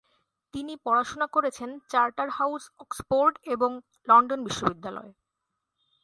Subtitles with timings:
[0.53, 3.71] তিনি পড়াশোনা করেছেন চার্টার হাউস অক্সফোর্ড এবং
[4.07, 5.11] লন্ডন বিশ্ববিদ্যালয়ে।